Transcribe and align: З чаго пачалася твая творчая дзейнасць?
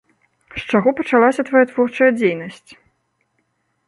З 0.53 0.61
чаго 0.71 0.93
пачалася 0.99 1.45
твая 1.49 1.61
творчая 1.71 2.07
дзейнасць? 2.19 2.71